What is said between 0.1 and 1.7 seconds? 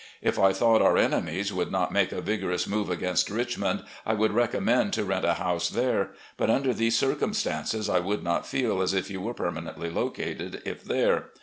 If I thought our enemies